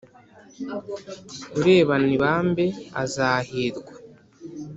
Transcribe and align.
urebana 1.59 2.07
ibambe 2.17 2.65
azahirwa 3.03 3.93